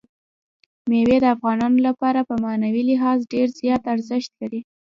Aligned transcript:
مېوې 0.89 1.17
د 1.21 1.25
افغانانو 1.35 1.77
لپاره 1.87 2.19
په 2.29 2.35
معنوي 2.43 2.83
لحاظ 2.91 3.19
ډېر 3.33 3.47
زیات 3.59 3.83
ارزښت 3.93 4.31
لري. 4.41 4.61